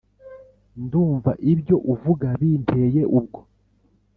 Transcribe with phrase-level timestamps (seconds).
[0.83, 3.39] Ndumva ibyo uvuga binteye ubwo